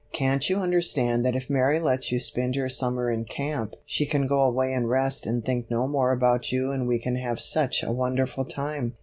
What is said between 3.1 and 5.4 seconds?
in camp she can go away and rest